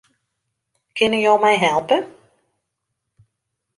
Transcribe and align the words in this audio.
Kinne 0.95 1.19
jo 1.21 1.35
my 1.43 1.53
helpe? 1.65 1.97